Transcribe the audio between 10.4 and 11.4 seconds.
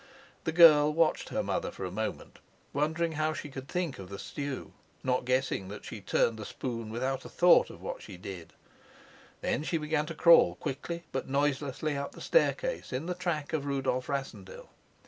quickly but